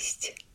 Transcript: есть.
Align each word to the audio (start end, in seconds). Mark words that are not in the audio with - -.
есть. 0.00 0.49